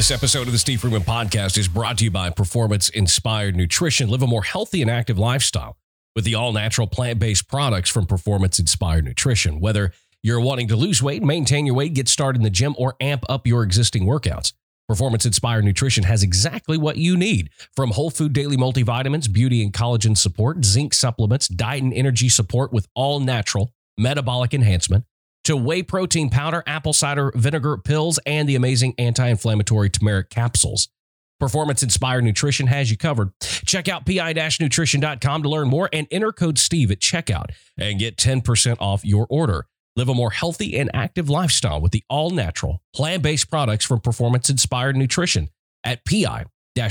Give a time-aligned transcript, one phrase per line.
[0.00, 4.08] This episode of the Steve Freeman Podcast is brought to you by Performance Inspired Nutrition.
[4.08, 5.76] Live a more healthy and active lifestyle
[6.16, 9.60] with the all natural plant based products from Performance Inspired Nutrition.
[9.60, 12.96] Whether you're wanting to lose weight, maintain your weight, get started in the gym, or
[12.98, 14.54] amp up your existing workouts,
[14.88, 19.70] Performance Inspired Nutrition has exactly what you need from whole food daily multivitamins, beauty and
[19.70, 25.04] collagen support, zinc supplements, diet and energy support with all natural metabolic enhancement
[25.44, 30.88] to whey protein powder, apple cider vinegar pills, and the amazing anti inflammatory turmeric capsules.
[31.38, 33.32] Performance Inspired Nutrition has you covered.
[33.40, 37.46] Check out pi nutrition.com to learn more and enter code Steve at checkout
[37.78, 39.66] and get 10% off your order.
[39.96, 44.00] Live a more healthy and active lifestyle with the all natural, plant based products from
[44.00, 45.48] Performance Inspired Nutrition
[45.82, 46.44] at pi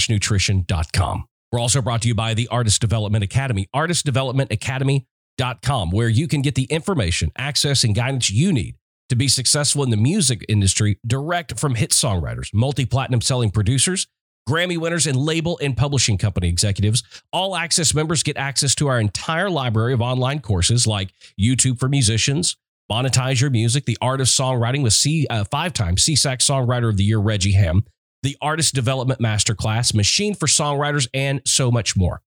[0.09, 1.25] nutrition.com.
[1.51, 5.07] We're also brought to you by the Artist Development Academy, Artist Development Academy,
[5.39, 8.75] artistdevelopmentacademy.com, where you can get the information, access, and guidance you need
[9.09, 14.07] to be successful in the music industry direct from hit songwriters, multi platinum selling producers,
[14.47, 17.03] Grammy winners, and label and publishing company executives.
[17.33, 21.89] All access members get access to our entire library of online courses like YouTube for
[21.89, 22.55] Musicians,
[22.91, 26.97] Monetize Your Music, The Art of Songwriting with C, uh, five time SESAC Songwriter of
[26.97, 27.83] the Year, Reggie Hamm,
[28.23, 32.21] the Artist Development Masterclass, Machine for Songwriters, and so much more.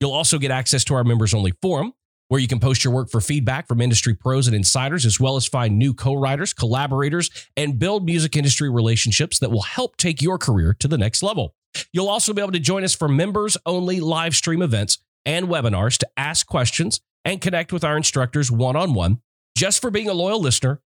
[0.00, 1.94] You'll also get access to our members only forum,
[2.28, 5.36] where you can post your work for feedback from industry pros and insiders, as well
[5.36, 10.20] as find new co writers, collaborators, and build music industry relationships that will help take
[10.20, 11.54] your career to the next level.
[11.92, 15.98] You'll also be able to join us for members only live stream events and webinars
[15.98, 19.20] to ask questions and connect with our instructors one on one
[19.56, 20.80] just for being a loyal listener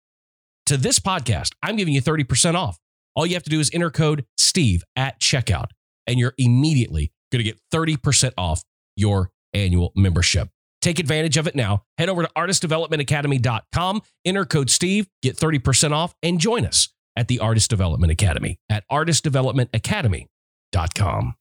[0.66, 2.78] to this podcast, I'm giving you 30% off.
[3.16, 5.68] All you have to do is enter code Steve at checkout,
[6.06, 8.62] and you're immediately going to get 30% off
[8.94, 10.50] your annual membership.
[10.80, 11.84] Take advantage of it now.
[11.96, 17.38] Head over to artistdevelopmentacademy.com, enter code Steve, get 30% off, and join us at the
[17.40, 21.34] Artist Development Academy at artistdevelopmentacademy.com.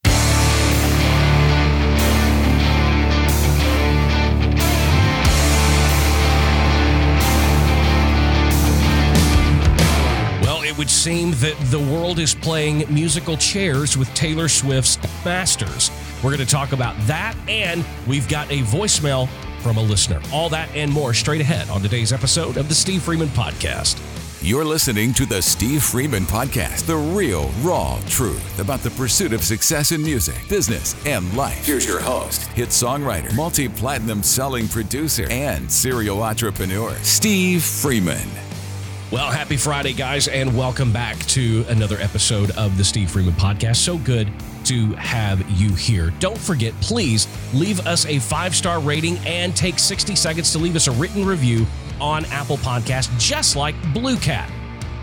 [10.68, 15.90] it would seem that the world is playing musical chairs with Taylor Swift's Masters.
[16.22, 19.30] We're going to talk about that, and we've got a voicemail
[19.62, 20.22] from a listener.
[20.34, 23.98] All that and more straight ahead on today's episode of the Steve Freeman Podcast.
[24.42, 29.44] You're listening to the Steve Freeman Podcast, the real, raw truth about the pursuit of
[29.44, 31.66] success in music, business, and life.
[31.66, 38.47] Here's your host, hit songwriter, multi platinum selling producer, and serial entrepreneur, Steve Freeman.
[39.10, 43.78] Well, happy Friday, guys, and welcome back to another episode of the Steve Freeman Podcast.
[43.78, 44.30] So good
[44.66, 46.12] to have you here.
[46.20, 50.76] Don't forget, please leave us a five star rating and take 60 seconds to leave
[50.76, 51.66] us a written review
[52.02, 54.52] on Apple Podcast, just like Blue Cat.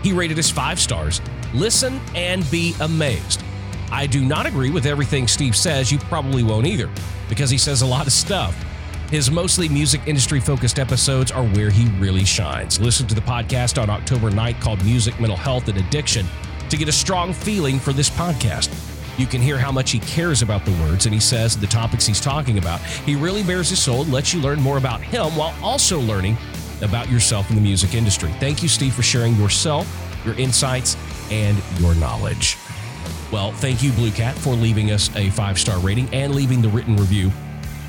[0.03, 1.19] He rated us five stars.
[1.55, 3.43] Listen and be amazed.
[3.91, 5.91] I do not agree with everything Steve says.
[5.91, 6.91] You probably won't either,
[7.27, 8.55] because he says a lot of stuff.
[9.15, 12.81] His mostly music industry focused episodes are where he really shines.
[12.81, 16.25] Listen to the podcast on October 9th called Music, Mental Health, and Addiction
[16.67, 18.69] to get a strong feeling for this podcast.
[19.17, 22.05] You can hear how much he cares about the words, and he says the topics
[22.05, 22.81] he's talking about.
[22.81, 26.35] He really bears his soul and lets you learn more about him while also learning
[26.81, 28.31] about yourself in the music industry.
[28.41, 29.87] Thank you, Steve, for sharing yourself,
[30.25, 30.97] your insights,
[31.31, 32.57] and your knowledge.
[33.31, 36.67] Well, thank you, Blue Cat, for leaving us a five star rating and leaving the
[36.67, 37.31] written review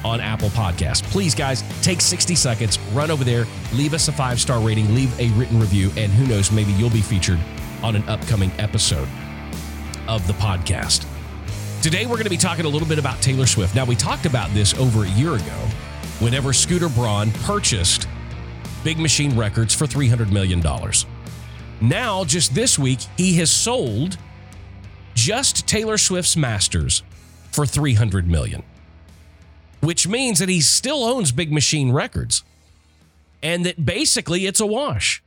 [0.06, 1.02] on Apple Podcast.
[1.04, 5.18] Please, guys, take 60 seconds, run over there, leave us a five star rating, leave
[5.18, 7.40] a written review, and who knows, maybe you'll be featured
[7.82, 9.08] on an upcoming episode
[10.08, 11.06] of the podcast.
[11.82, 13.74] Today, we're going to be talking a little bit about Taylor Swift.
[13.74, 15.68] Now, we talked about this over a year ago
[16.20, 18.08] whenever Scooter Braun purchased
[18.84, 20.62] Big Machine Records for $300 million.
[21.80, 24.16] Now, just this week, he has sold
[25.14, 27.02] just Taylor Swift's masters
[27.50, 28.62] for $300 million
[29.80, 32.42] which means that he still owns Big Machine Records
[33.42, 35.22] and that basically it's a wash.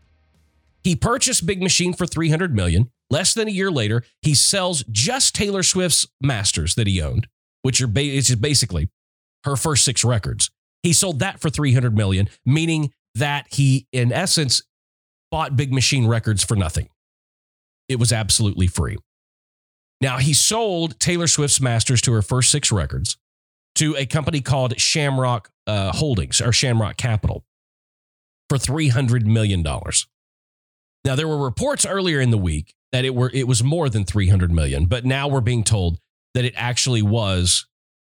[0.83, 2.91] He purchased Big Machine for 300 million.
[3.09, 7.27] Less than a year later, he sells just Taylor Swift's masters that he owned,
[7.63, 8.89] which are basically
[9.45, 10.51] her first six records.
[10.83, 14.61] He sold that for 300 million, meaning that he in essence
[15.31, 16.89] bought Big Machine Records for nothing.
[17.87, 18.97] It was absolutely free.
[20.01, 23.17] Now, he sold Taylor Swift's masters to her first six records
[23.79, 27.45] to a company called Shamrock uh, Holdings or Shamrock Capital
[28.49, 29.63] for $300 million.
[29.63, 34.03] Now, there were reports earlier in the week that it were it was more than
[34.03, 35.97] 300 million, but now we're being told
[36.33, 37.67] that it actually was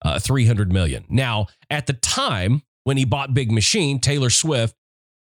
[0.05, 1.03] uh, 300 million.
[1.09, 4.73] Now, at the time when he bought Big Machine, Taylor Swift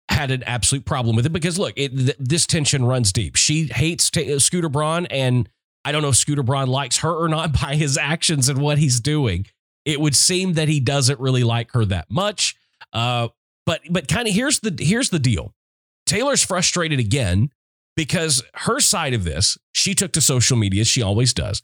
[0.09, 3.37] had an absolute problem with it because look, it, th- this tension runs deep.
[3.37, 5.49] She hates T- Scooter Braun, and
[5.83, 8.77] I don't know if Scooter Braun likes her or not by his actions and what
[8.77, 9.47] he's doing.
[9.87, 12.55] It would seem that he doesn't really like her that much.
[12.91, 13.29] Uh,
[13.65, 15.53] but but kind of here's the here's the deal.
[16.05, 17.51] Taylor's frustrated again
[17.95, 21.61] because her side of this, she took to social media, she always does.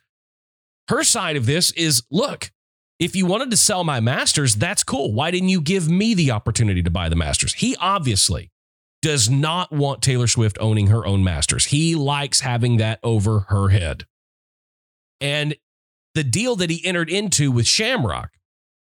[0.88, 2.50] Her side of this is look,
[2.98, 5.12] if you wanted to sell my masters, that's cool.
[5.12, 7.52] Why didn't you give me the opportunity to buy the masters?
[7.52, 8.50] He obviously
[9.02, 11.66] does not want Taylor Swift owning her own masters.
[11.66, 14.06] He likes having that over her head.
[15.20, 15.56] And
[16.14, 18.30] the deal that he entered into with Shamrock,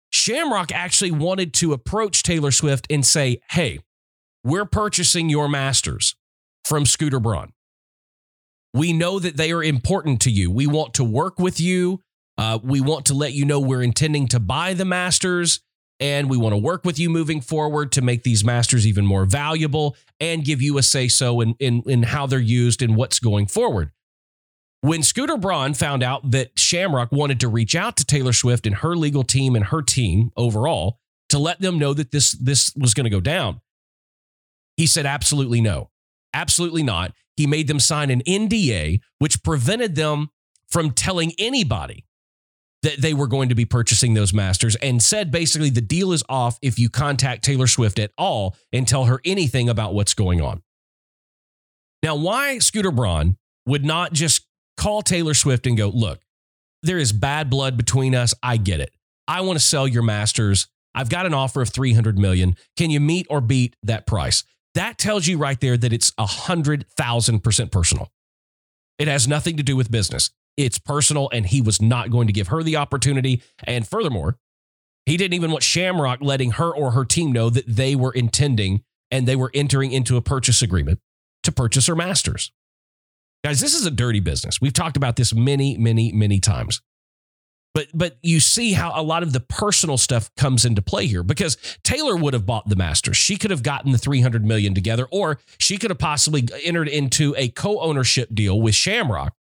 [0.10, 3.80] Shamrock actually wanted to approach Taylor Swift and say, hey,
[4.44, 6.16] we're purchasing your masters
[6.64, 7.52] from Scooter Braun.
[8.74, 10.52] We know that they are important to you.
[10.52, 12.02] We want to work with you.
[12.38, 15.62] Uh, we want to let you know we're intending to buy the masters
[16.00, 19.26] and we want to work with you moving forward to make these masters even more
[19.26, 23.20] valuable and give you a say so in, in, in how they're used and what's
[23.20, 23.92] going forward.
[24.88, 28.74] When Scooter Braun found out that Shamrock wanted to reach out to Taylor Swift and
[28.78, 32.94] her legal team and her team overall to let them know that this, this was
[32.94, 33.60] going to go down,
[34.78, 35.90] he said, absolutely no.
[36.34, 37.12] Absolutely not.
[37.36, 40.30] He made them sign an NDA, which prevented them
[40.70, 42.06] from telling anybody
[42.82, 46.24] that they were going to be purchasing those masters and said basically the deal is
[46.30, 50.40] off if you contact Taylor Swift at all and tell her anything about what's going
[50.40, 50.62] on.
[52.02, 53.36] Now, why Scooter Braun
[53.66, 54.47] would not just
[54.78, 56.22] call Taylor Swift and go, look,
[56.84, 58.34] there is bad blood between us.
[58.42, 58.94] I get it.
[59.28, 60.68] I want to sell your masters.
[60.96, 62.56] I've got an offer of 300 million.
[62.78, 64.44] Can you meet or beat that price?
[64.76, 68.12] That tells you right there that it's 100,000% personal.
[69.00, 70.32] It has nothing to do with business.
[70.56, 73.44] It's personal, and he was not going to give her the opportunity.
[73.64, 74.38] And furthermore,
[75.06, 78.84] he didn't even want Shamrock letting her or her team know that they were intending
[79.12, 81.00] and they were entering into a purchase agreement
[81.44, 82.52] to purchase her masters.
[83.44, 84.60] Guys, this is a dirty business.
[84.60, 86.82] We've talked about this many, many, many times.
[87.78, 91.22] But but you see how a lot of the personal stuff comes into play here
[91.22, 93.18] because Taylor would have bought the Masters.
[93.18, 97.36] She could have gotten the 300 million together or she could have possibly entered into
[97.38, 99.36] a co-ownership deal with Shamrock.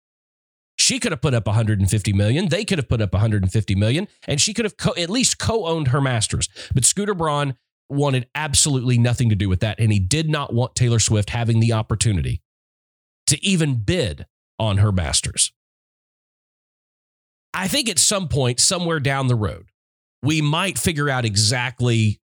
[0.77, 2.49] She could have put up 150 million.
[2.49, 5.89] They could have put up 150 million and she could have co- at least co-owned
[5.89, 6.49] her Masters.
[6.73, 7.55] But Scooter Braun
[7.87, 11.59] wanted absolutely nothing to do with that and he did not want Taylor Swift having
[11.59, 12.41] the opportunity
[13.27, 14.25] to even bid
[14.59, 15.51] on her Masters.
[17.53, 19.67] I think at some point, somewhere down the road,
[20.23, 22.19] we might figure out exactly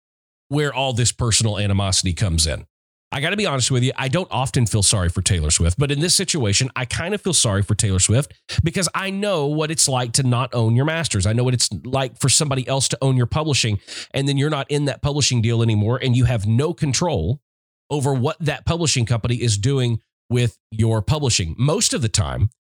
[0.49, 2.67] where all this personal animosity comes in.
[3.11, 5.79] I got to be honest with you, I don't often feel sorry for Taylor Swift,
[5.79, 9.47] but in this situation, I kind of feel sorry for Taylor Swift because I know
[9.47, 11.25] what it's like to not own your masters.
[11.25, 13.79] I know what it's like for somebody else to own your publishing,
[14.13, 17.41] and then you're not in that publishing deal anymore, and you have no control
[17.89, 20.01] over what that publishing company is doing
[20.31, 21.55] with your publishing.
[21.59, 22.51] Most of the time,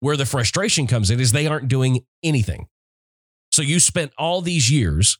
[0.00, 2.66] where the frustration comes in is they aren't doing anything.
[3.52, 5.18] So you spent all these years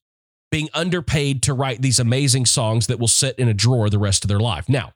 [0.50, 4.24] being underpaid to write these amazing songs that will sit in a drawer the rest
[4.24, 4.68] of their life.
[4.68, 4.92] Now,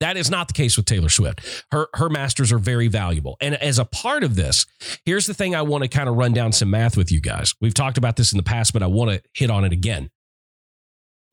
[0.00, 1.64] that is not the case with Taylor Swift.
[1.70, 3.36] Her her masters are very valuable.
[3.40, 4.66] And as a part of this,
[5.04, 7.54] here's the thing I want to kind of run down some math with you guys.
[7.60, 10.10] We've talked about this in the past, but I want to hit on it again.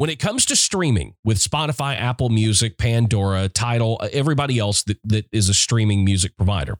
[0.01, 4.98] When it comes to streaming with Spotify, Apple Music, Pandora, Tidal, uh, everybody else that,
[5.03, 6.79] that is a streaming music provider,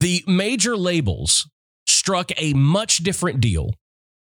[0.00, 1.50] the major labels
[1.86, 3.74] struck a much different deal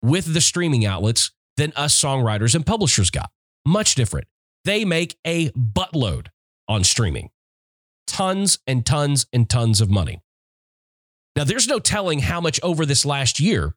[0.02, 3.30] with the streaming outlets than us songwriters and publishers got.
[3.64, 4.26] Much different.
[4.64, 6.26] They make a buttload
[6.66, 7.30] on streaming.
[8.08, 10.22] Tons and tons and tons of money.
[11.36, 13.76] Now, there's no telling how much over this last year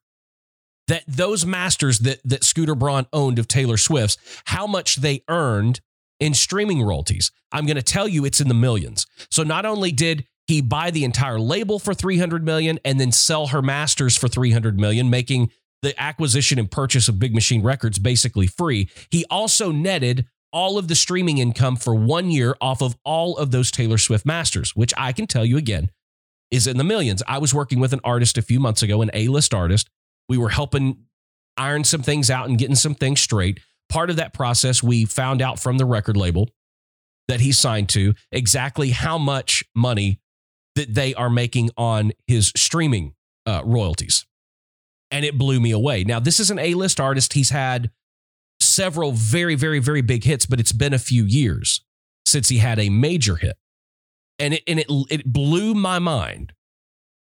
[0.88, 5.80] that those masters that, that Scooter Braun owned of Taylor Swift's, how much they earned
[6.20, 7.30] in streaming royalties.
[7.52, 9.06] I'm going to tell you it's in the millions.
[9.30, 13.48] So not only did he buy the entire label for 300 million and then sell
[13.48, 15.50] her masters for 300 million making
[15.82, 20.88] the acquisition and purchase of big machine records basically free he also netted all of
[20.88, 24.94] the streaming income for one year off of all of those taylor swift masters which
[24.96, 25.90] i can tell you again
[26.50, 29.10] is in the millions i was working with an artist a few months ago an
[29.12, 29.90] a-list artist
[30.28, 31.04] we were helping
[31.56, 35.42] iron some things out and getting some things straight part of that process we found
[35.42, 36.50] out from the record label
[37.28, 40.20] that he signed to exactly how much money
[40.74, 43.14] that they are making on his streaming
[43.46, 44.26] uh, royalties.
[45.10, 46.02] And it blew me away.
[46.04, 47.34] Now, this is an A list artist.
[47.34, 47.90] He's had
[48.60, 51.82] several very, very, very big hits, but it's been a few years
[52.26, 53.56] since he had a major hit.
[54.38, 56.52] And it, and it, it blew my mind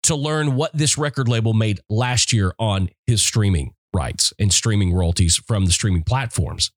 [0.08, 4.94] to learn what this record label made last year on his streaming rights and streaming
[4.94, 6.72] royalties from the streaming platforms.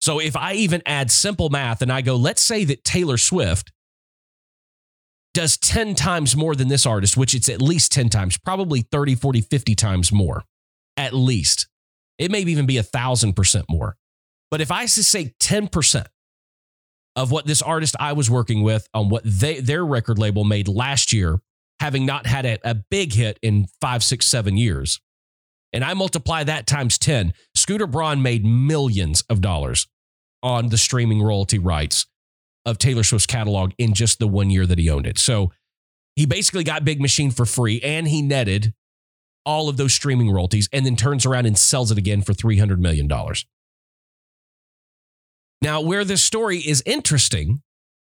[0.00, 3.72] So if I even add simple math and I go, let's say that Taylor Swift
[5.34, 9.14] does 10 times more than this artist, which it's at least 10 times, probably 30,
[9.14, 10.42] 40, 50 times more,
[10.96, 11.68] at least.
[12.18, 13.96] It may even be a thousand percent more.
[14.50, 16.06] But if I say 10%
[17.16, 20.68] of what this artist I was working with on what they their record label made
[20.68, 21.40] last year,
[21.82, 25.00] having not had a, a big hit in five, six, seven years,
[25.72, 29.88] and I multiply that times 10, Scooter Braun made millions of dollars
[30.44, 32.06] on the streaming royalty rights
[32.64, 35.18] of Taylor Swift's catalog in just the one year that he owned it.
[35.18, 35.50] So
[36.14, 38.74] he basically got Big Machine for free and he netted
[39.44, 42.78] all of those streaming royalties and then turns around and sells it again for $300
[42.78, 43.08] million.
[45.60, 47.62] Now, where this story is interesting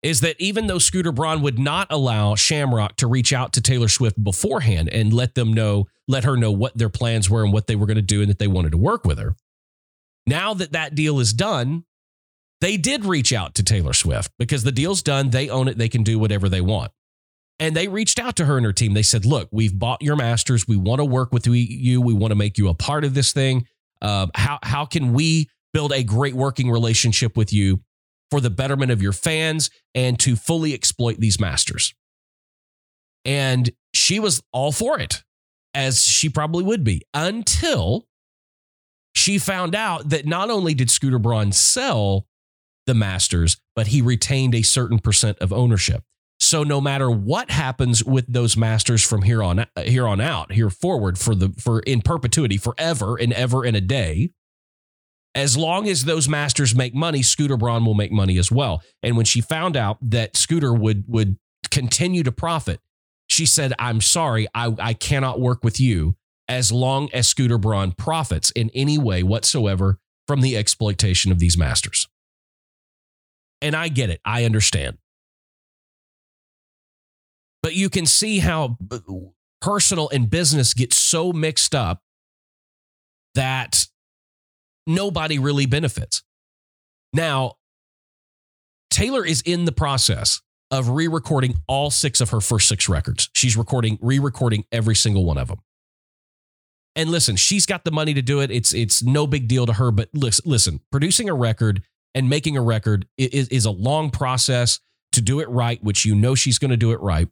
[0.03, 3.87] is that even though Scooter Braun would not allow Shamrock to reach out to Taylor
[3.87, 7.67] Swift beforehand and let them know, let her know what their plans were and what
[7.67, 9.35] they were going to do and that they wanted to work with her,
[10.27, 11.85] now that that deal is done,
[12.59, 15.29] they did reach out to Taylor Swift because the deal's done.
[15.29, 15.77] They own it.
[15.77, 16.91] They can do whatever they want.
[17.59, 18.93] And they reached out to her and her team.
[18.93, 20.67] They said, Look, we've bought your masters.
[20.67, 22.01] We want to work with you.
[22.01, 23.67] We want to make you a part of this thing.
[24.01, 27.79] Uh, how, how can we build a great working relationship with you
[28.33, 31.93] for the betterment of your fans and to fully exploit these masters?
[33.25, 35.23] And she was all for it,
[35.75, 38.07] as she probably would be, until
[39.13, 42.25] she found out that not only did Scooter Braun sell
[42.87, 46.03] the masters, but he retained a certain percent of ownership.
[46.39, 50.53] So no matter what happens with those masters from here on uh, here on out,
[50.53, 54.31] here forward for the for in perpetuity, forever and ever and a day,
[55.35, 58.83] as long as those masters make money, Scooter Braun will make money as well.
[59.01, 61.37] And when she found out that Scooter would would
[61.71, 62.79] continue to profit,
[63.27, 66.15] she said, "I'm sorry, I, I cannot work with you
[66.47, 69.97] as long as Scooter Braun profits in any way whatsoever
[70.27, 72.07] from the exploitation of these masters."
[73.61, 74.19] And I get it.
[74.25, 74.97] I understand.
[77.63, 78.77] But you can see how
[79.61, 82.01] personal and business get so mixed up
[83.35, 83.87] that
[84.87, 86.23] nobody really benefits.
[87.13, 87.53] Now,
[88.89, 93.29] Taylor is in the process of re recording all six of her first six records.
[93.33, 95.59] She's recording, re recording every single one of them.
[96.95, 98.51] And listen, she's got the money to do it.
[98.51, 99.91] It's it's no big deal to her.
[99.91, 101.83] But listen, listen producing a record
[102.15, 104.79] and making a record is, is a long process
[105.13, 107.27] to do it right, which you know she's going to do it right.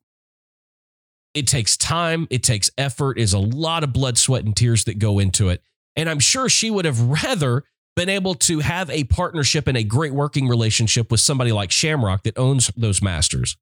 [1.34, 5.00] It takes time, it takes effort, is a lot of blood, sweat, and tears that
[5.00, 5.62] go into it.
[5.96, 7.64] And I'm sure she would have rather
[7.96, 12.24] been able to have a partnership and a great working relationship with somebody like Shamrock
[12.24, 13.58] that owns those masters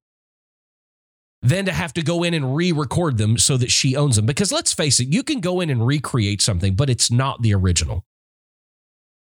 [1.42, 4.26] than to have to go in and re record them so that she owns them.
[4.26, 7.54] Because let's face it, you can go in and recreate something, but it's not the
[7.54, 8.04] original.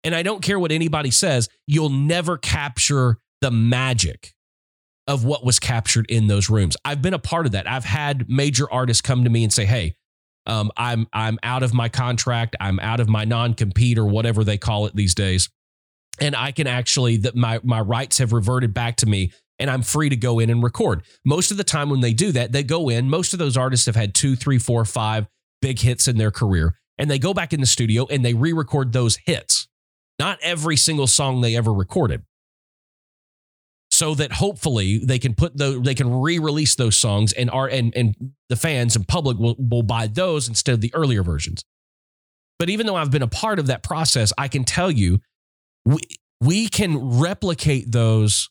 [0.04, 4.34] And I don't care what anybody says, you'll never capture the magic
[5.08, 6.78] of what was captured in those rooms.
[6.86, 7.68] I've been a part of that.
[7.68, 9.96] I've had major artists come to me and say, "Hey,
[10.46, 12.56] um, I'm I'm out of my contract.
[12.60, 15.50] I'm out of my non compete or whatever they call it these days,
[16.20, 19.82] and I can actually that my my rights have reverted back to me, and I'm
[19.82, 22.64] free to go in and record." Most of the time when they do that, they
[22.64, 23.10] go in.
[23.10, 25.28] Most of those artists have had two, three, four, five
[25.62, 28.94] big hits in their career, and they go back in the studio and they re-record
[28.94, 29.68] those hits
[30.20, 32.24] not every single song they ever recorded.
[34.00, 37.94] So that hopefully they can put those, they can re-release those songs and are and
[37.98, 38.16] and
[38.48, 41.66] the fans and public will, will buy those instead of the earlier versions.
[42.60, 45.20] But even though I've been a part of that process, I can tell you
[45.84, 46.00] we,
[46.40, 48.50] we can replicate those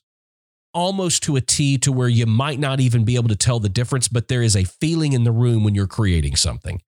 [0.75, 3.69] almost to a T to where you might not even be able to tell the
[3.69, 6.79] difference, but there is a feeling in the room when you're creating something.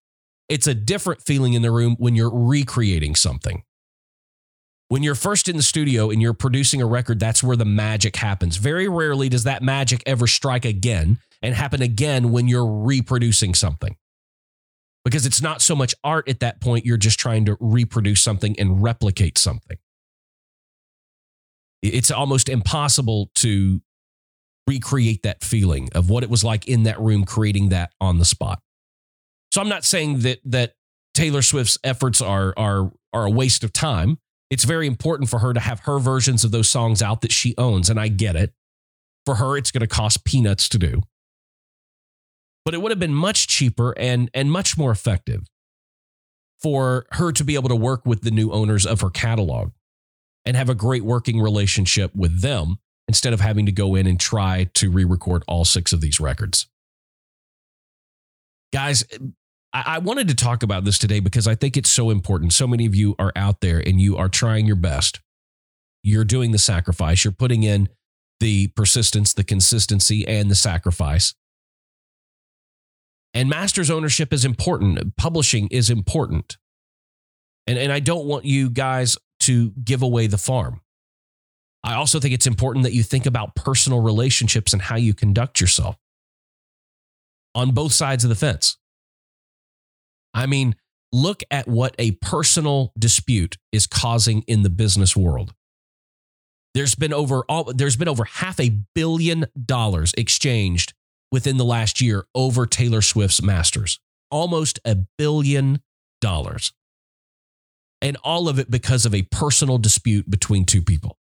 [0.50, 3.64] It's a different feeling in the room when you're recreating something.
[4.92, 8.18] When you're first in the studio and you're producing a record, that's where the magic
[8.18, 8.58] happens.
[8.58, 13.96] Very rarely does that magic ever strike again and happen again when you're reproducing something.
[15.06, 18.54] Because it's not so much art at that point, you're just trying to reproduce something
[18.60, 19.78] and replicate something.
[21.82, 23.82] It's almost impossible to
[24.68, 28.26] recreate that feeling of what it was like in that room creating that on the
[28.26, 28.62] spot.
[29.54, 30.74] So I'm not saying that that
[31.14, 34.18] Taylor Swift's efforts are are are a waste of time
[34.52, 37.56] it's very important for her to have her versions of those songs out that she
[37.58, 37.90] owns.
[37.90, 38.54] And I get it.
[39.26, 41.02] For her, it's going to cost peanuts to do.
[42.66, 45.48] But it would have been much cheaper and, and much more effective
[46.62, 49.72] for her to be able to work with the new owners of her catalog
[50.46, 52.78] and have a great working relationship with them
[53.08, 56.20] instead of having to go in and try to re record all six of these
[56.20, 56.68] records.
[58.74, 59.06] Guys,
[59.74, 62.54] I, wanted to talk about this today because I think it's so important.
[62.54, 65.22] So many of you are out there and you are trying your best.
[66.04, 67.90] You're doing the sacrifice, you're putting in
[68.40, 71.34] the persistence, the consistency, and the sacrifice
[73.34, 75.16] And masters ownership is important.
[75.16, 76.58] Publishing is important.
[77.68, 80.82] And, and I don't want you guys to give away the farm.
[81.84, 85.62] I also think it's important that you think about personal relationships and how you conduct
[85.62, 85.96] yourself
[87.56, 88.78] on both sides of the fence.
[90.34, 90.76] I mean,
[91.12, 95.54] look at what a personal dispute is causing in the business world.
[96.74, 100.94] There's been over all, there's been over half a billion dollars exchanged
[101.32, 104.00] within the last year over Taylor Swift's masters.
[104.30, 105.82] Almost a billion
[106.22, 106.72] dollars.
[108.02, 111.18] And all of it because of a personal dispute between two people.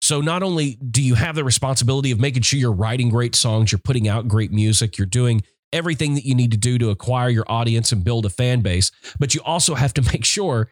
[0.00, 3.72] So not only do you have the responsibility of making sure you're writing great songs,
[3.72, 7.28] you're putting out great music, you're doing everything that you need to do to acquire
[7.28, 10.70] your audience and build a fan base, but you also have to make sure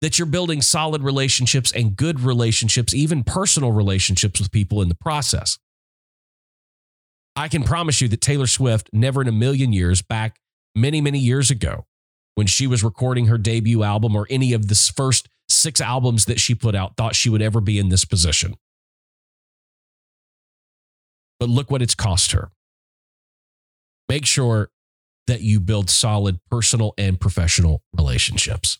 [0.00, 4.96] that you're building solid relationships and good relationships, even personal relationships with people in the
[4.96, 5.58] process.
[7.36, 10.36] I can promise you that Taylor Swift never in a million years back
[10.74, 11.86] many, many years ago
[12.34, 16.40] when she was recording her debut album or any of the first six albums that
[16.40, 18.54] she put out thought she would ever be in this position.
[21.38, 22.50] But look what it's cost her.
[24.08, 24.70] Make sure
[25.26, 28.78] that you build solid personal and professional relationships.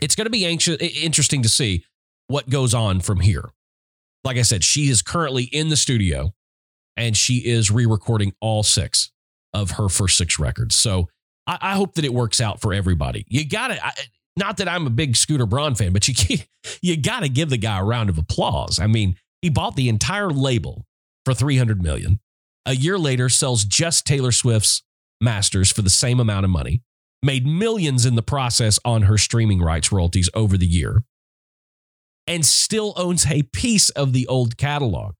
[0.00, 1.84] It's going to be anxious, interesting to see
[2.28, 3.50] what goes on from here.
[4.24, 6.34] Like I said, she is currently in the studio
[6.96, 9.10] and she is re recording all six
[9.54, 10.76] of her first six records.
[10.76, 11.08] So
[11.46, 13.24] I, I hope that it works out for everybody.
[13.28, 13.80] You got to,
[14.36, 16.38] not that I'm a big Scooter Braun fan, but you
[16.82, 18.78] you got to give the guy a round of applause.
[18.78, 20.84] I mean, he bought the entire label
[21.24, 22.20] for 300 million.
[22.68, 24.82] A year later, sells just Taylor Swift's
[25.22, 26.82] masters for the same amount of money.
[27.22, 31.02] Made millions in the process on her streaming rights royalties over the year,
[32.26, 35.14] and still owns a piece of the old catalog.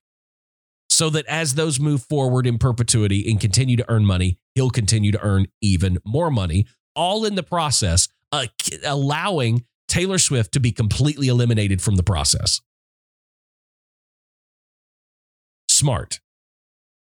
[0.90, 5.10] So that as those move forward in perpetuity and continue to earn money, he'll continue
[5.12, 8.46] to earn even more money, all in the process uh,
[8.84, 12.60] allowing Taylor Swift to be completely eliminated from the process.
[15.70, 16.20] Smart.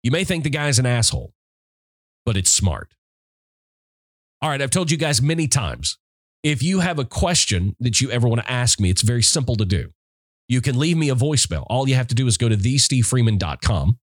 [0.02, 1.32] You may think the guy's an asshole,
[2.26, 2.94] but it's smart.
[4.40, 5.98] All right, I've told you guys many times
[6.42, 9.54] if you have a question that you ever want to ask me, it's very simple
[9.56, 9.90] to do.
[10.48, 11.64] You can leave me a voicemail.
[11.70, 13.98] All you have to do is go to thestevefreeman.com,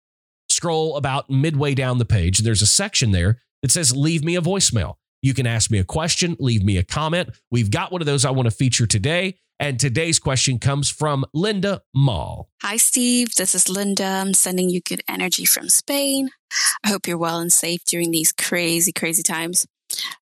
[0.49, 2.39] scroll about midway down the page.
[2.39, 4.95] There's a section there that says leave me a voicemail.
[5.23, 7.31] You can ask me a question, leave me a comment.
[7.51, 9.39] We've got one of those I want to feature today.
[9.61, 12.49] And today's question comes from Linda Mall.
[12.63, 13.35] Hi, Steve.
[13.37, 14.05] This is Linda.
[14.05, 16.31] I'm sending you good energy from Spain.
[16.85, 19.67] I hope you're well and safe during these crazy, crazy times.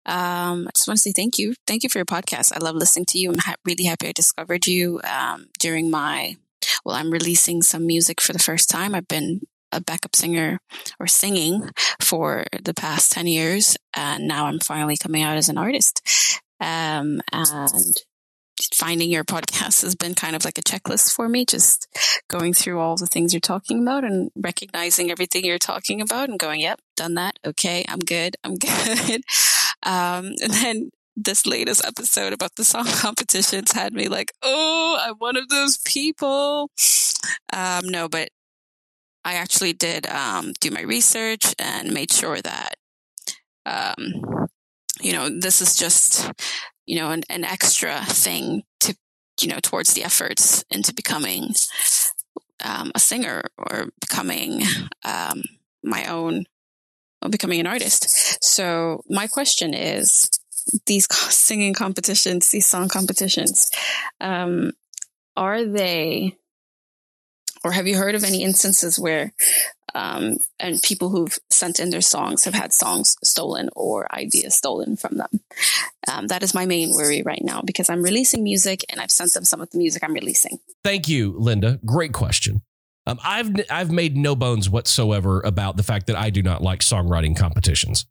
[0.05, 1.55] Um, I just want to say thank you.
[1.67, 2.53] Thank you for your podcast.
[2.55, 3.31] I love listening to you.
[3.31, 6.37] I'm ha- really happy I discovered you um, during my,
[6.85, 8.95] well, I'm releasing some music for the first time.
[8.95, 9.41] I've been
[9.73, 10.59] a backup singer
[11.01, 13.79] or singing for the past 10 years.
[13.95, 16.03] And now I'm finally coming out as an artist.
[16.61, 17.97] Um, and
[18.73, 21.89] finding your podcast has been kind of like a checklist for me, just
[22.29, 26.39] going through all the things you're talking about and recognizing everything you're talking about and
[26.39, 27.39] going, yep, done that.
[27.45, 28.37] Okay, I'm good.
[28.45, 29.23] I'm good.
[29.85, 35.15] Um, and then this latest episode about the song competitions had me like, oh, I'm
[35.17, 36.71] one of those people.
[37.53, 38.31] Um, no, but
[39.25, 42.75] I actually did um, do my research and made sure that,
[43.67, 44.49] um,
[45.01, 46.31] you know, this is just,
[46.87, 48.97] you know, an, an, extra thing to,
[49.41, 51.55] you know, towards the efforts into becoming
[52.65, 54.63] um, a singer or becoming
[55.05, 55.43] um,
[55.83, 56.47] my own,
[57.23, 58.43] or becoming an artist.
[58.45, 60.31] So my question is,
[60.87, 63.71] these singing competitions, these song competitions,
[64.21, 64.73] um,
[65.37, 66.37] are they
[67.65, 69.33] or have you heard of any instances where
[69.95, 74.97] um, and people who've sent in their songs have had songs stolen or ideas stolen
[74.97, 75.41] from them?
[76.11, 79.35] Um, that is my main worry right now because I'm releasing music and I've sent
[79.35, 80.59] them some of the music I'm releasing.
[80.85, 81.79] Thank you, Linda.
[81.85, 82.63] Great question.
[83.07, 86.81] Um, I've I've made no bones whatsoever about the fact that I do not like
[86.81, 88.07] songwriting competitions.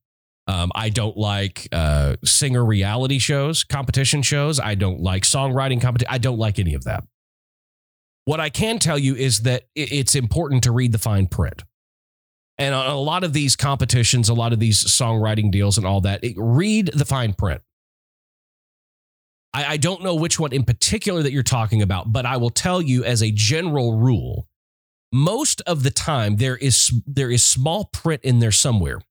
[0.48, 4.60] Um, I don't like uh, singer reality shows, competition shows.
[4.60, 6.13] I don't like songwriting competition.
[6.13, 7.04] I don't like any of that.
[8.26, 11.63] What I can tell you is that it's important to read the fine print.
[12.62, 16.00] And on a lot of these competitions, a lot of these songwriting deals and all
[16.02, 17.62] that, read the fine print.
[19.52, 22.52] I, I don't know which one in particular that you're talking about, but I will
[22.52, 24.47] tell you as a general rule,
[25.12, 29.02] most of the time there is there is small print in there somewhere.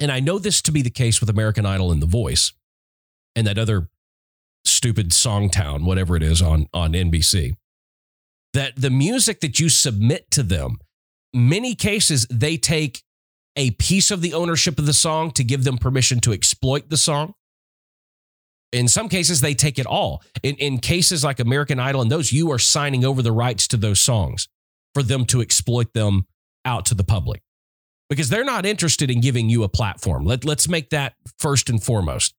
[0.00, 2.54] And I know this to be the case with American Idol and The Voice
[3.36, 3.90] and that other
[4.64, 7.54] stupid Songtown, whatever it is on, on NBC
[8.54, 10.78] that the music that you submit to them,
[11.32, 13.02] many cases they take
[13.56, 16.96] a piece of the ownership of the song to give them permission to exploit the
[16.96, 17.34] song.
[18.72, 20.22] In some cases, they take it all.
[20.42, 23.76] In, in cases like American Idol and those, you are signing over the rights to
[23.76, 24.48] those songs
[24.94, 26.26] for them to exploit them
[26.64, 27.42] out to the public
[28.08, 30.24] because they're not interested in giving you a platform.
[30.24, 32.34] Let, let's make that first and foremost.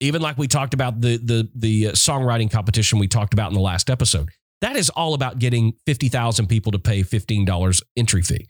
[0.00, 3.54] Even like we talked about the, the, the uh, songwriting competition we talked about in
[3.54, 4.30] the last episode,
[4.62, 8.48] that is all about getting 50,000 people to pay $15 entry fee.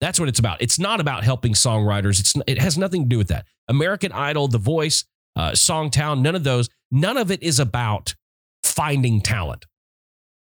[0.00, 0.60] That's what it's about.
[0.60, 2.18] It's not about helping songwriters.
[2.20, 3.46] It's, it has nothing to do with that.
[3.68, 5.04] American Idol, The Voice,
[5.36, 8.16] uh, Songtown, none of those, none of it is about
[8.64, 9.66] finding talent.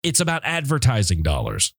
[0.02, 1.72] It's about advertising dollars.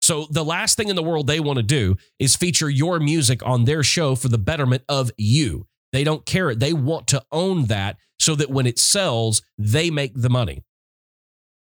[0.00, 3.44] So the last thing in the world they want to do is feature your music
[3.44, 5.66] on their show for the betterment of you.
[5.92, 6.54] They don't care.
[6.54, 10.62] They want to own that so that when it sells, they make the money.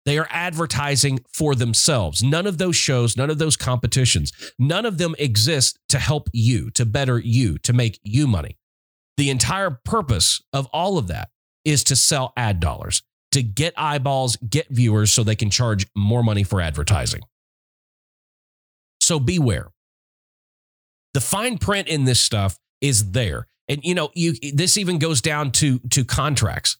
[0.08, 2.22] They are advertising for themselves.
[2.22, 6.70] None of those shows, none of those competitions, none of them exist to help you,
[6.70, 8.56] to better you, to make you money.
[9.18, 11.28] The entire purpose of all of that
[11.62, 16.22] is to sell ad dollars, to get eyeballs, get viewers so they can charge more
[16.22, 17.20] money for advertising.
[19.02, 19.68] So beware.
[21.12, 23.46] The fine print in this stuff is there.
[23.68, 26.78] And you know, you this even goes down to to contracts.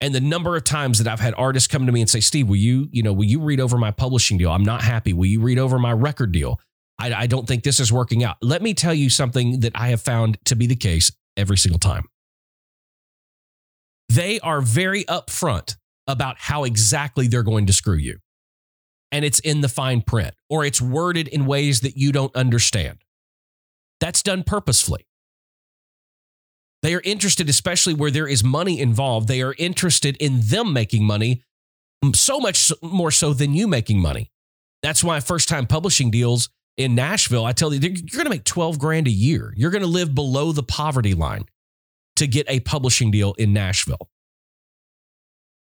[0.00, 2.48] And the number of times that I've had artists come to me and say, Steve,
[2.48, 4.52] will you, you know, will you read over my publishing deal?
[4.52, 5.12] I'm not happy.
[5.12, 6.60] Will you read over my record deal?
[6.98, 8.36] I, I don't think this is working out.
[8.40, 11.80] Let me tell you something that I have found to be the case every single
[11.80, 12.04] time.
[14.08, 18.18] They are very upfront about how exactly they're going to screw you
[19.12, 22.98] and it's in the fine print or it's worded in ways that you don't understand.
[24.00, 25.07] That's done purposefully.
[26.82, 31.04] They are interested, especially where there is money involved, they are interested in them making
[31.04, 31.42] money
[32.14, 34.30] so much more so than you making money.
[34.82, 38.44] That's why first time publishing deals in Nashville, I tell you, you're going to make
[38.44, 39.52] 12 grand a year.
[39.56, 41.46] You're going to live below the poverty line
[42.16, 44.08] to get a publishing deal in Nashville.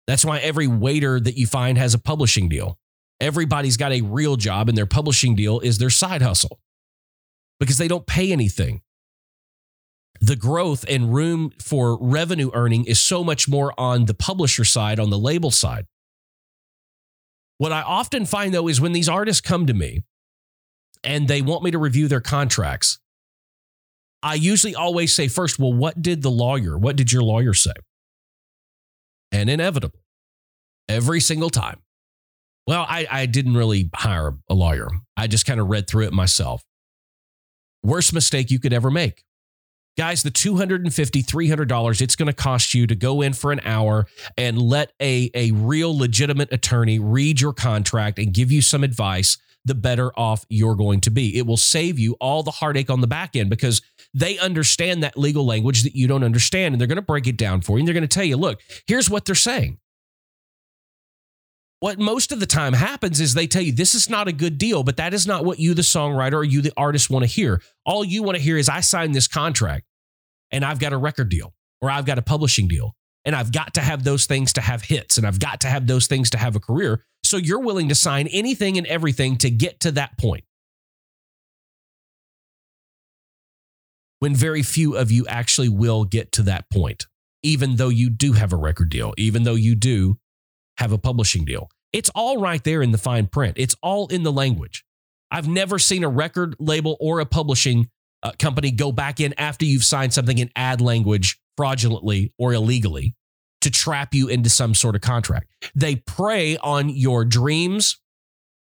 [0.08, 2.80] That's why every waiter that you find has a publishing deal.
[3.20, 6.60] Everybody's got a real job, and their publishing deal is their side hustle
[7.60, 8.82] because they don't pay anything.
[10.22, 15.00] The growth and room for revenue earning is so much more on the publisher side,
[15.00, 15.86] on the label side.
[17.58, 20.04] What I often find though is when these artists come to me
[21.04, 23.00] and they want me to review their contracts,
[24.22, 27.74] I usually always say first, well, what did the lawyer, what did your lawyer say?
[29.32, 30.00] And inevitably,
[30.88, 31.82] every single time,
[32.66, 34.88] well, I, I didn't really hire a lawyer.
[35.18, 36.64] I just kind of read through it myself.
[37.84, 39.24] Worst mistake you could ever make.
[39.96, 40.88] Guys, the $250,
[41.24, 45.30] $300 it's going to cost you to go in for an hour and let a,
[45.36, 50.46] a real legitimate attorney read your contract and give you some advice, the better off
[50.50, 51.38] you're going to be.
[51.38, 53.84] It will save you all the heartache on the back end because
[54.16, 57.38] they understand that legal language that you don't understand and they're going to break it
[57.38, 59.78] down for you and they're going to tell you, look, here's what they're saying
[61.84, 64.58] what most of the time happens is they tell you this is not a good
[64.58, 67.28] deal, but that is not what you, the songwriter, or you, the artist, want to
[67.28, 67.62] hear.
[67.86, 69.84] All you want to hear is I signed this contract
[70.50, 73.74] and I've got a record deal or I've got a publishing deal and I've got
[73.74, 76.38] to have those things to have hits and I've got to have those things to
[76.38, 77.04] have a career.
[77.22, 80.46] So you're willing to sign anything and everything to get to that point.
[84.20, 87.08] When very few of you actually will get to that point,
[87.42, 90.18] even though you do have a record deal, even though you do
[90.78, 91.70] have a publishing deal.
[91.92, 94.84] It's all right there in the fine print, it's all in the language.
[95.32, 97.90] I've never seen a record label or a publishing
[98.22, 103.16] uh, company go back in after you've signed something in ad language fraudulently or illegally
[103.62, 105.48] to trap you into some sort of contract.
[105.74, 108.00] They prey on your dreams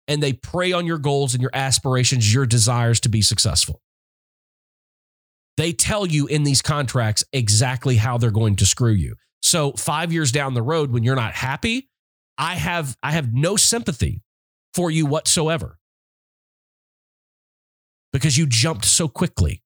[0.07, 3.81] and they prey on your goals and your aspirations, your desires to be successful.
[5.57, 9.15] They tell you in these contracts exactly how they're going to screw you.
[9.41, 11.88] So, five years down the road, when you're not happy,
[12.39, 14.23] I have I have no sympathy
[14.73, 15.77] for you whatsoever.
[18.13, 19.61] Because you jumped so quickly.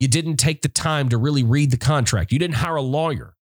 [0.00, 2.32] You didn't take the time to really read the contract.
[2.32, 3.36] You didn't hire a lawyer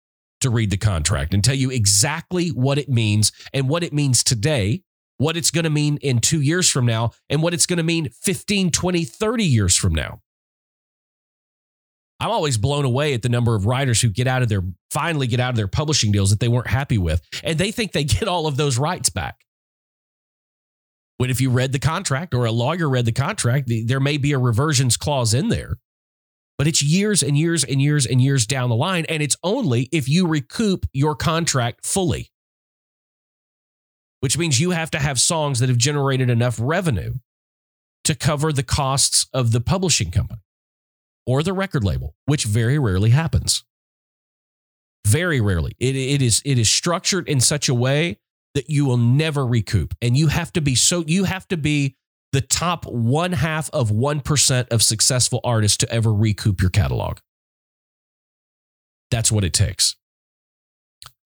[0.42, 4.24] to read the contract and tell you exactly what it means and what it means
[4.24, 4.82] today,
[5.18, 7.84] what it's going to mean in 2 years from now and what it's going to
[7.84, 10.23] mean 15, 20, 30 years from now.
[12.24, 15.28] I'm always blown away at the number of writers who get out of their finally
[15.28, 18.04] get out of their publishing deals that they weren't happy with, and they think they
[18.06, 19.42] get all of those rights back.
[21.20, 24.32] But if you read the contract or a lawyer read the contract, there may be
[24.32, 25.80] a reversions clause in there,
[26.58, 29.90] but it's years and years and years and years down the line, and it's only
[29.92, 32.32] if you recoup your contract fully,
[34.22, 37.16] which means you have to have songs that have generated enough revenue
[38.06, 40.43] to cover the costs of the publishing company.
[41.26, 43.64] Or the record label, which very rarely happens.
[45.06, 45.74] Very rarely.
[45.80, 48.20] It, it is it is structured in such a way
[48.56, 49.96] that you will never recoup.
[50.02, 51.96] And you have to be so you have to be
[52.34, 57.20] the top one half of 1% of successful artists to ever recoup your catalog.
[59.12, 59.96] That's what it takes.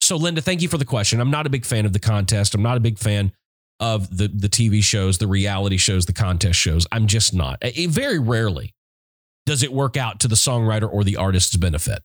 [0.01, 1.21] So, Linda, thank you for the question.
[1.21, 2.53] I'm not a big fan of the contest.
[2.53, 3.31] I'm not a big fan
[3.79, 6.85] of the, the TV shows, the reality shows, the contest shows.
[6.91, 7.59] I'm just not.
[7.61, 8.73] It, very rarely
[9.47, 12.03] does it work out to the songwriter or the artist's benefit,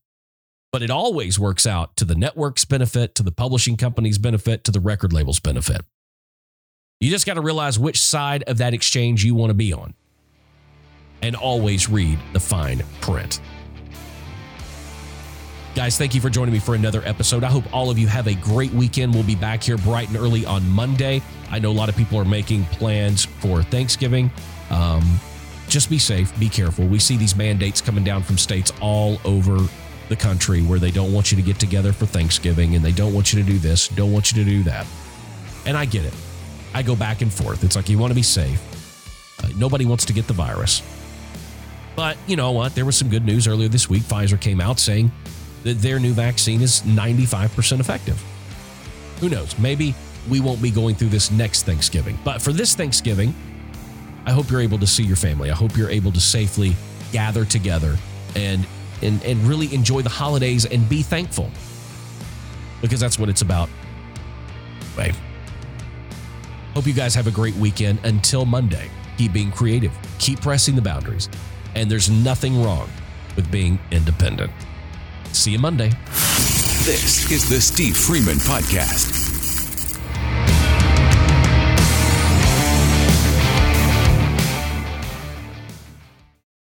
[0.71, 4.71] but it always works out to the network's benefit, to the publishing company's benefit, to
[4.71, 5.83] the record label's benefit.
[7.01, 9.95] You just got to realize which side of that exchange you want to be on
[11.21, 13.41] and always read the fine print.
[15.75, 17.43] Guys, thank you for joining me for another episode.
[17.43, 19.15] I hope all of you have a great weekend.
[19.15, 21.21] We'll be back here bright and early on Monday.
[21.51, 24.31] I know a lot of people are making plans for Thanksgiving.
[24.71, 25.19] Um,
[25.73, 26.87] just be safe, be careful.
[26.87, 29.59] We see these mandates coming down from states all over
[30.09, 33.15] the country where they don't want you to get together for Thanksgiving and they don't
[33.15, 34.87] want you to do this, don't want you to do that.
[35.65, 36.13] And I get it.
[36.75, 37.65] I go back and forth.
[37.65, 38.61] It's like you want to be safe.
[39.43, 40.83] Uh, nobody wants to get the virus.
[41.97, 42.75] But you know what?
[42.75, 44.03] There was some good news earlier this week.
[44.03, 45.11] Pfizer came out saying
[45.63, 48.23] that their new vaccine is 95% effective.
[49.21, 49.59] Who knows?
[49.59, 49.95] Maybe
[50.29, 52.19] we won't be going through this next Thanksgiving.
[52.25, 53.35] But for this Thanksgiving,
[54.25, 55.51] I hope you're able to see your family.
[55.51, 56.75] I hope you're able to safely
[57.13, 57.97] gather together
[58.37, 58.67] and
[59.03, 61.51] and, and really enjoy the holidays and be thankful.
[62.81, 63.69] Because that's what it's about.
[64.97, 65.15] Right.
[66.75, 67.99] Hope you guys have a great weekend.
[68.05, 71.29] Until Monday, keep being creative, keep pressing the boundaries,
[71.75, 72.89] and there's nothing wrong
[73.37, 74.53] with being independent.
[75.33, 75.91] See you Monday.
[76.85, 79.22] This is the Steve Freeman Podcast.